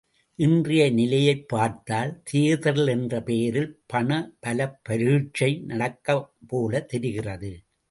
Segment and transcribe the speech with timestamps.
[0.35, 7.53] இன்றைய நிலையைப் பார்த்தால் தேர்தல் என்ற பெயரில் பணபலப் பரீட்சை நடக்கும்போலத் தெரிகிறது.